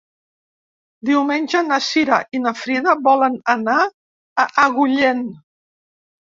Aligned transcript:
Diumenge 1.09 1.61
na 1.67 1.77
Cira 1.89 2.19
i 2.39 2.41
na 2.47 2.55
Frida 2.63 2.97
volen 3.11 3.37
anar 3.57 3.79
a 3.85 4.49
Agullent. 4.67 5.25